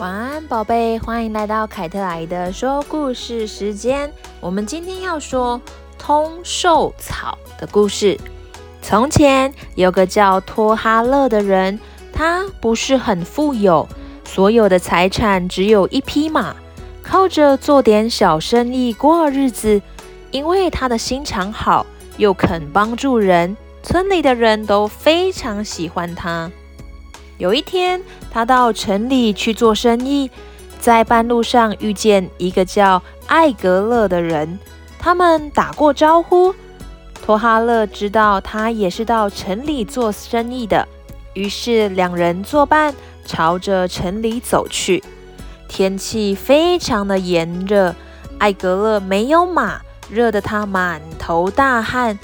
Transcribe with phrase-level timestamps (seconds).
[0.00, 4.12] 晚安，宝贝，欢迎来到凯特阿姨的说故事时间。
[4.40, 5.60] 我们今天要说
[5.96, 8.18] 通兽草的故事。
[8.82, 11.78] 从前有个叫托哈勒的人，
[12.12, 13.88] 他不是很富有，
[14.24, 16.56] 所有的财产只有一匹马，
[17.00, 19.80] 靠着做点小生意过日子。
[20.32, 21.86] 因为他的心肠好，
[22.16, 26.50] 又肯帮助人，村里的人都非常喜欢他。
[27.38, 30.30] 有一天，他到城里去做生意，
[30.78, 34.58] 在半路上遇见一个叫艾格勒的人，
[34.98, 36.54] 他们打过招呼。
[37.24, 40.86] 托哈勒知道他也是到城里做生意的，
[41.32, 42.94] 于是两人作伴，
[43.24, 45.02] 朝着城里走去。
[45.66, 47.94] 天气非常的炎热，
[48.38, 52.18] 艾格勒没有马，热得他满头大汗。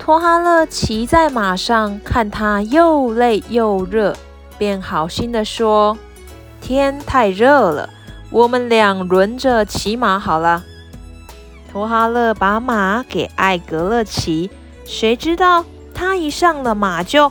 [0.00, 4.16] 托哈勒骑在马上，看他又累又热，
[4.56, 5.96] 便好心地说
[6.58, 7.90] ：“天太热了，
[8.30, 10.64] 我们俩轮着骑马好了。”
[11.70, 14.50] 托哈勒把马给艾格勒骑，
[14.86, 17.28] 谁知道他一上了马就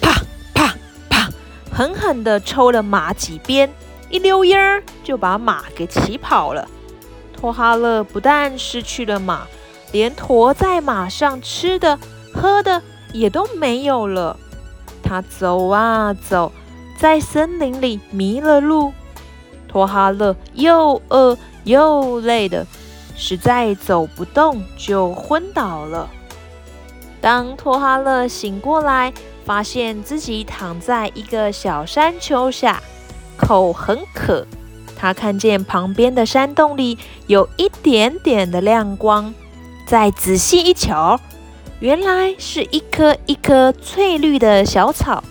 [0.00, 0.10] 啪
[0.54, 0.74] 啪
[1.10, 1.28] 啪，
[1.70, 3.70] 狠狠地抽了马几鞭，
[4.08, 6.66] 一溜烟儿就把马给骑跑了。
[7.34, 9.42] 托哈勒不但失去了马，
[9.92, 11.98] 连驮在马上吃的
[12.32, 14.38] 喝的也都没有了。
[15.02, 16.52] 他走啊走，
[16.98, 18.92] 在森林里迷了路。
[19.68, 22.66] 托哈勒又饿又累的，
[23.16, 26.08] 实在走不动，就昏倒了。
[27.20, 29.12] 当托哈勒醒过来，
[29.44, 32.82] 发现自己躺在一个小山丘下，
[33.36, 34.46] 口很渴。
[34.96, 39.34] 他看见旁边的山洞里有一点点的亮光，
[39.86, 41.18] 再仔细一瞧，
[41.78, 45.22] 原来是一颗一颗翠绿的小草，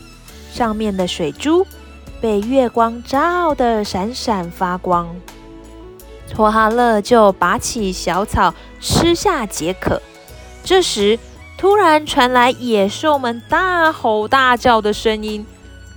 [0.52, 1.68] 上面的水珠
[2.22, 5.14] 被月光照得闪闪发光。
[6.34, 10.02] 托哈勒就拔起小草吃下解渴。
[10.64, 11.20] 这时，
[11.58, 15.46] 突然传来野兽们大吼大叫的声音，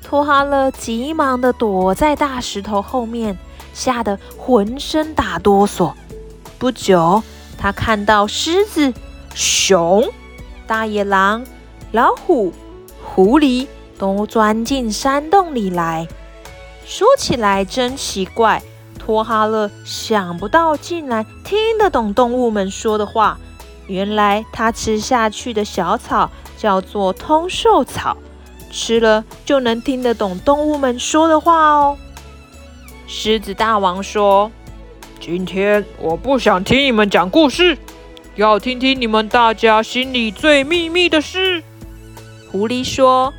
[0.02, 3.38] 托哈勒急忙地躲在大石头后面。
[3.74, 5.92] 吓得浑身打哆嗦。
[6.58, 7.22] 不久，
[7.58, 8.94] 他看到狮子、
[9.34, 10.08] 熊、
[10.66, 11.44] 大野狼、
[11.92, 12.52] 老虎、
[13.02, 13.66] 狐狸
[13.98, 16.06] 都钻进山洞里来。
[16.86, 18.62] 说起来真奇怪，
[18.98, 23.38] 托哈勒想不到竟然听得懂动物们说的话。
[23.86, 28.16] 原来他吃下去的小草叫做通兽草，
[28.70, 31.96] 吃了就能听得懂动物们说的话哦。
[33.06, 34.50] 狮子大王说
[35.20, 37.76] ：“今天我不想听你们讲故事，
[38.36, 41.62] 要听听你们大家心里最秘密的事。”
[42.50, 43.34] 狐狸说：“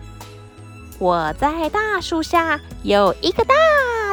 [1.00, 3.56] 我在大树下有一个大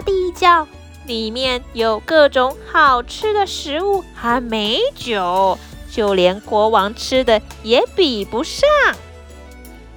[0.05, 0.67] 地窖，
[1.07, 5.59] 里面有各种好吃的食物和美酒，
[5.91, 8.69] 就连国王吃的也比不上。”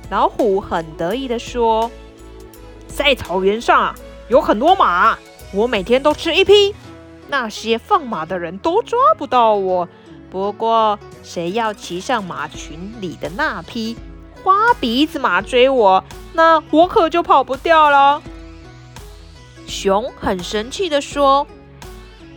[0.09, 1.90] 老虎很得意地说
[2.90, 3.96] ：“在草原上
[4.28, 5.18] 有很多马。”
[5.52, 6.75] 我每天都吃一匹，
[7.29, 9.88] 那些放马的人都抓不到我。
[10.29, 13.95] 不过，谁要骑上马群里的那匹
[14.44, 16.03] 花鼻子马追我，
[16.34, 18.22] 那我可就跑不掉了。
[19.66, 21.47] 熊很生气地说：“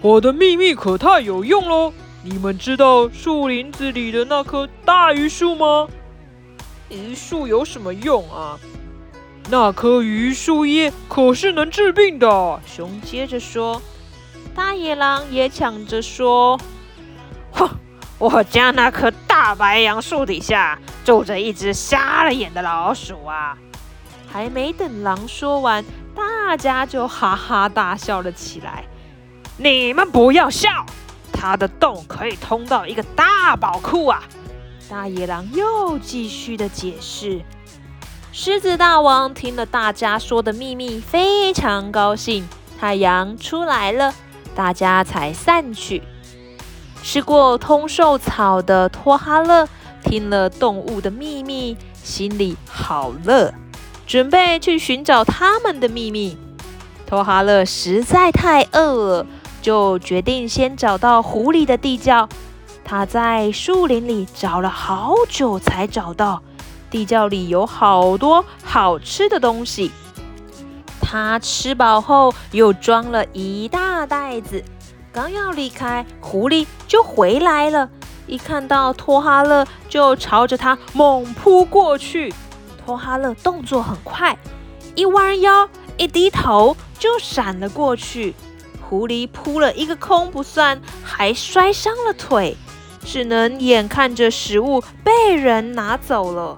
[0.01, 1.93] 我的秘密可太有用喽！
[2.25, 5.89] 你们知道树林子里的那棵大榆树吗？
[6.89, 8.59] 榆树有什么用啊？”
[9.51, 12.61] 那棵榆树叶可是能治病的。
[12.65, 13.83] 熊接着说，
[14.55, 16.59] 大野狼也抢着说
[17.53, 17.69] ：“哼，
[18.19, 23.57] 我家那棵大白杨树底下住着一只瞎了眼的老鼠啊！”
[24.31, 28.85] 还没等狼说完，大家就哈哈大笑了起来。
[29.59, 30.87] 你们不要笑，
[31.33, 34.23] 它的洞可以通到一个大宝库啊！
[34.89, 37.43] 大野狼又继续的解释。
[38.33, 42.49] 狮子大王听了大家说的秘密，非常高兴。
[42.81, 44.15] 太阳出来了，
[44.55, 46.03] 大家才散去。
[47.03, 49.69] 吃过通兽草的托哈勒
[50.05, 53.53] 听了动物的秘密，心里好乐，
[54.07, 56.37] 准备去寻找他们的秘密。
[57.07, 59.27] 托哈勒实在太饿了，
[59.61, 62.29] 就决定先找到狐狸的地窖。
[62.85, 66.43] 他在树林里找了好久，才找到。
[66.91, 69.91] 地窖里有好多好吃的东西，
[71.13, 74.65] 他吃饱后又装了一大袋子，
[75.13, 77.91] 刚要离开，狐狸就回来了。
[78.27, 82.33] 一看到托哈勒，就朝着他猛扑过去。
[82.83, 84.35] 托哈勒动作很快，
[84.95, 85.69] 一弯腰，
[85.99, 88.35] 一低头，就闪了过去。
[88.89, 92.57] 狐狸扑了一个空不算，还摔伤了腿，
[93.05, 96.57] 只能眼看着食物被人拿走了。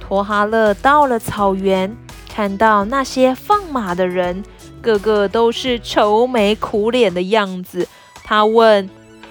[0.00, 1.94] 托哈勒到了草原，
[2.36, 4.44] 看到那些放马的人，
[4.82, 7.88] 个个都是愁眉苦脸的样子。
[8.24, 8.90] 他问：“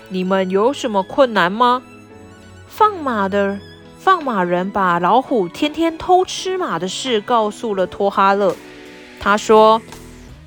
[0.09, 1.83] 你们有什么困难吗？”
[2.67, 3.59] 放马的
[3.99, 8.55] 放马人把老虎天天偷吃马的事告诉了托哈勒。
[9.19, 9.79] 他说：“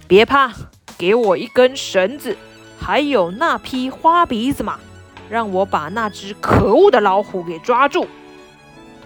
[0.08, 0.52] 别怕。”
[0.98, 2.36] 给我一根绳子，
[2.76, 4.80] 还有那匹花鼻子马，
[5.30, 8.08] 让我把那只可恶的老虎给抓住。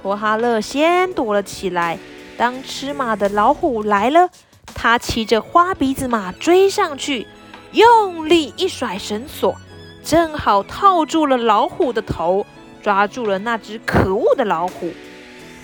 [0.01, 1.99] 托哈勒先躲了起来。
[2.37, 4.29] 当吃马的老虎来了，
[4.75, 7.27] 他骑着花鼻子马追上去，
[7.73, 9.55] 用力一甩绳索，
[10.03, 12.45] 正好套住了老虎的头，
[12.83, 14.93] 抓住了那只可恶的老虎。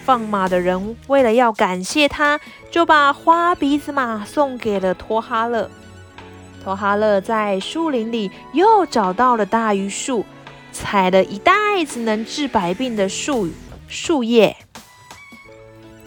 [0.05, 2.41] 放马的人为了要感谢他，
[2.71, 5.69] 就把花鼻子马送给了托哈勒。
[6.65, 10.25] 托哈勒在树林里又找到了大榆树，
[10.73, 11.53] 采了一袋
[11.87, 13.49] 子能治百病的树
[13.87, 14.57] 树叶。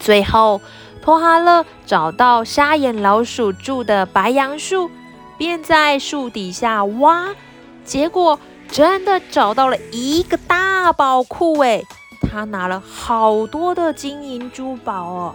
[0.02, 0.60] 最后，
[1.00, 4.90] 托哈勒找到瞎眼老鼠住的白杨树，
[5.38, 7.28] 便在树底下挖，
[7.84, 11.58] 结果真的找到了一个大宝库。
[11.60, 11.86] 诶，
[12.20, 15.34] 他拿了好多的金银珠宝哦。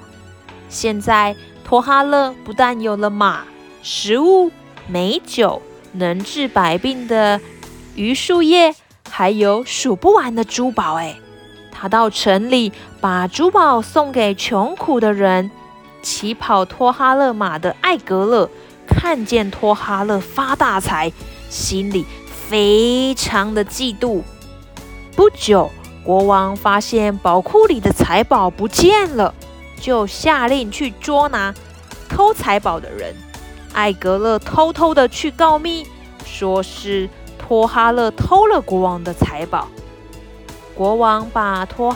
[0.68, 3.46] 现在，托哈勒不但有了马、
[3.82, 4.52] 食物。
[4.90, 5.62] 美酒，
[5.92, 7.42] 能治百病的
[7.96, 8.74] 榆树叶，
[9.10, 10.94] 还有数不完的珠宝。
[10.94, 11.18] 哎，
[11.80, 15.52] 他到城里把珠宝送给穷苦的人。
[16.02, 18.50] 骑跑托哈勒马的艾格勒
[18.88, 21.12] 看见托哈勒发大财，
[21.50, 24.22] 心里非常的嫉妒。
[25.16, 25.70] 不久，
[26.04, 29.34] 国王发现宝库里的财宝不见了，
[29.80, 31.54] 就下令去捉拿
[32.08, 33.14] 偷财宝的人。
[33.74, 35.86] 艾格勒偷偷的去告密，
[36.26, 39.68] 说是托哈勒偷了国王的财宝。
[40.78, 41.96] 国王把托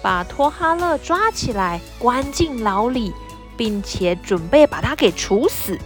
[0.00, 3.12] 把托哈勒抓起来，关进牢里，
[3.56, 5.76] 并且准备把他给处死。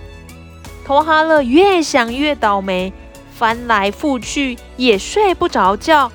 [0.84, 2.92] 托哈勒越想越倒霉，
[3.34, 6.12] 翻来覆去也睡不着觉。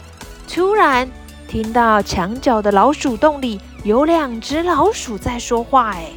[0.48, 1.10] 突然
[1.48, 6.12] 听到墙角的老鼠洞里有两只老鼠在说话，哎，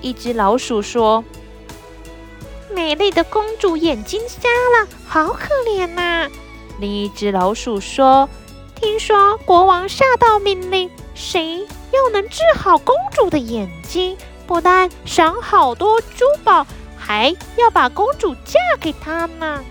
[0.00, 1.22] 一只老鼠说。
[2.74, 6.26] 美丽的公主眼睛瞎了，好可怜呐！
[6.80, 8.26] 另一只老鼠说
[8.82, 11.60] ：“听说国王下道命令，谁
[11.92, 16.66] 要能治好公主的眼睛，不但赏好多珠宝，
[16.98, 19.62] 还要把公主嫁给他呢。”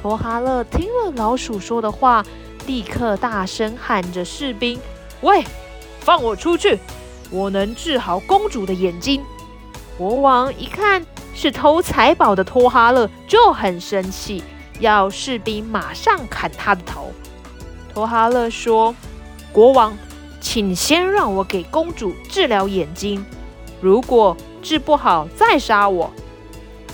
[0.00, 2.24] 托哈勒听了老鼠说的话，
[2.66, 4.80] 立刻大声喊着士兵
[5.22, 5.44] ：“喂，
[5.98, 6.78] 放我出去！
[7.32, 9.20] 我能治好公主的眼睛。”
[9.98, 11.04] 国王一看。
[11.32, 14.42] 是偷财宝的托哈勒就很生气，
[14.80, 17.12] 要士兵马上砍他的头。
[17.92, 18.94] 托哈勒说
[19.52, 19.96] ：“国王，
[20.40, 23.24] 请先让我给公主治疗眼睛，
[23.80, 26.10] 如果治不好再杀我。”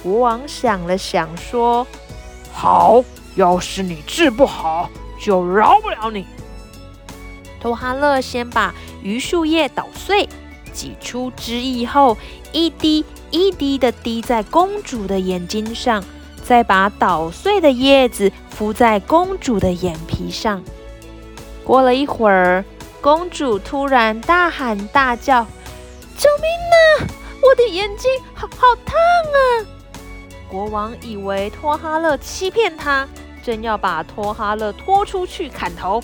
[0.03, 1.87] 国王想了想说
[2.53, 3.03] ：“好，
[3.35, 4.89] 要是你治不好，
[5.21, 6.27] 就饶不了你。”
[7.61, 10.29] 托哈勒先把榆树叶捣碎，
[10.73, 12.17] 挤出汁液后，
[12.53, 13.05] 一滴。
[13.33, 16.03] 一滴的滴在公主的眼睛上，
[16.45, 20.63] 再把捣碎的叶子敷在公主的眼皮上。
[21.67, 22.65] 过了一会儿，
[23.01, 25.45] 公主突然大喊大叫
[26.17, 27.11] ：“救命啊！
[27.43, 29.67] 我的眼睛好好烫啊！”
[30.49, 33.09] 国王以为托哈勒欺骗他，
[33.43, 36.01] 正要把托哈勒拖出去砍头。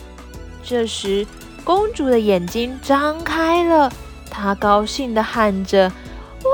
[0.64, 1.24] 这时，
[1.62, 3.88] 公主的眼睛张开了，
[4.28, 5.88] 她高兴地喊着。
[6.42, 6.50] 哇！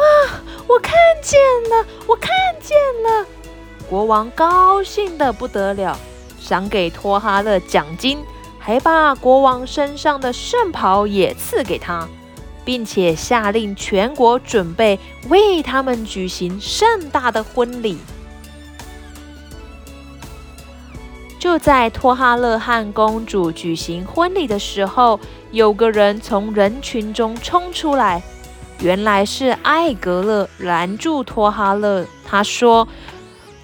[0.67, 3.27] 我看见了，我看见了！
[3.89, 5.99] 国王高兴得不得了，
[6.39, 8.23] 赏给托哈勒奖金，
[8.69, 12.07] 还把国王身上的圣袍也赐给他，
[12.67, 14.99] 并且下令全国准备
[15.31, 17.97] 为他们举行盛大的婚礼。
[21.39, 25.19] 就在托哈勒汗公主举行婚礼的时候，
[25.51, 28.23] 有个人从人群中冲出来。
[28.81, 32.87] 原来是艾格勒拦住托哈勒，他说：“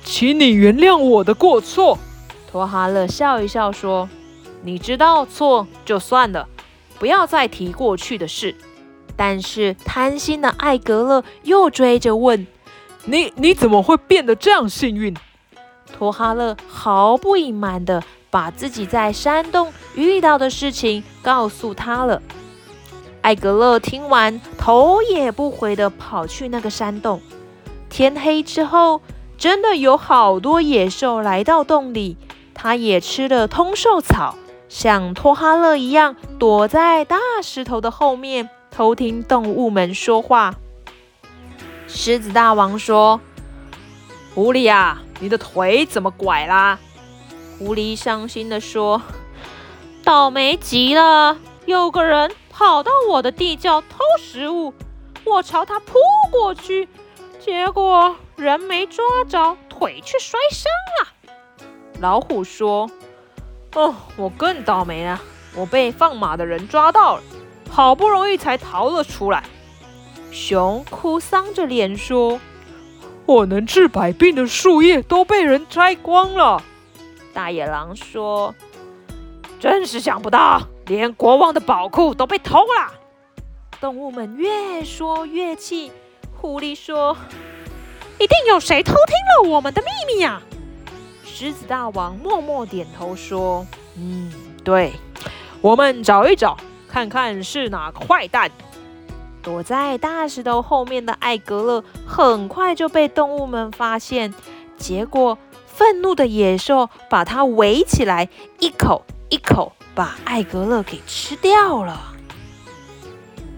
[0.03, 1.99] 请你原谅我的过错。”
[2.51, 4.09] 托哈勒笑一笑说
[4.65, 6.49] ：“你知道错就算了，
[6.99, 8.57] 不要再提过去的事。”
[9.17, 12.47] 但是贪心的艾格勒又追着问
[13.07, 15.15] ：“你你怎么会变得这样幸运？”
[15.97, 22.21] 托哈勒毫不隐瞒的把自己在山洞遇到的事情告诉他了。
[23.21, 27.23] 艾格勒听完，头也不回的跑去那个山洞。
[27.89, 29.01] 天黑之后，
[29.39, 32.17] 真的有好多野兽来到洞里，
[32.53, 34.35] 他也吃了通兽草，
[34.69, 40.55] 像托哈勒一样躲在大石头的后面，偷听动物们说话。
[41.87, 43.21] 狮子大王说
[44.35, 46.79] ：“狐狸啊，你的腿怎么拐啦？”
[47.59, 49.01] 狐狸伤心地说
[50.03, 54.75] ：“倒霉极了，有个人跑到我的地窖偷食物，
[55.25, 55.95] 我朝他扑
[56.33, 56.89] 过去，
[57.39, 61.37] 结果人没抓着，腿却摔伤了。”
[62.01, 62.91] 老虎说
[63.75, 65.21] ：“哦，我更倒霉了，
[65.55, 67.23] 我被放马的人抓到了，
[67.71, 69.45] 好不容易才逃了出来。”
[70.31, 72.41] 熊哭丧着脸说
[73.27, 76.63] ：“我能治百病的树叶都被人摘光了。”
[77.35, 78.55] 大野狼说
[79.59, 82.93] ：“真是想不到，连国王的宝库都被偷了。”
[83.81, 85.91] 动物们越说越气。
[86.41, 87.17] 狐狸说
[88.19, 90.41] ：“一定有谁偷听了我们的秘密呀！”
[91.25, 93.67] 狮子大王默默点头说
[93.97, 94.31] ：“嗯，
[94.63, 94.93] 对，
[95.61, 96.57] 我们找一找，
[96.89, 98.51] 看看是哪个坏蛋。”
[99.43, 104.33] 躲在大石头后面的艾格勒很快就被动物们发现，
[104.79, 108.29] 结果愤怒的野兽把它围起来，
[108.59, 112.15] 一口一口把艾格勒给吃掉了。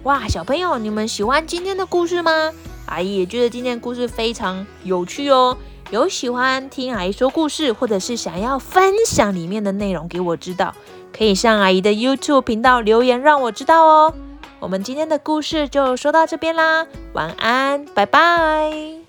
[0.03, 2.53] 哇，小朋友，你们喜欢今天的故事吗？
[2.87, 5.57] 阿姨也觉得今天的故事非常有趣哦。
[5.91, 10.75] 有喜欢听阿姨说故事，或者是想要分享里面的内容给我知道，
[11.17, 14.15] 可以上阿姨的 YouTube 频道留言让我知道哦。
[14.59, 19.06] 我们今天的故事就说到这边啦，晚安，拜拜。